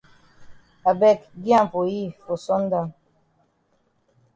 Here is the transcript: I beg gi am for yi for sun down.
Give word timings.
I 0.89 0.93
beg 1.01 1.19
gi 1.43 1.51
am 1.59 1.67
for 1.73 1.85
yi 1.91 2.03
for 2.23 2.37
sun 2.45 2.63
down. 2.71 2.87